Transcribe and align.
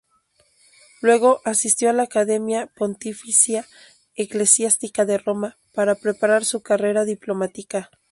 Luego 1.01 1.41
asistió 1.45 1.91
a 1.91 1.93
la 1.93 2.01
Academia 2.01 2.65
Pontificia 2.75 3.67
Eclesiástica 4.15 5.05
de 5.05 5.19
Roma, 5.19 5.59
para 5.75 5.93
preparar 5.93 6.43
su 6.43 6.63
carrera 6.63 7.05
diplomática. 7.05 7.91